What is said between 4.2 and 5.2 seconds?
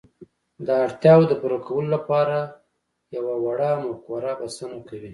بسنه کوي.